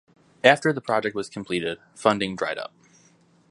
After 0.43 0.73
the 0.73 0.81
project 0.81 1.15
was 1.15 1.29
completed, 1.29 1.77
funding 1.93 2.35
dried 2.35 2.57
up. 2.57 2.73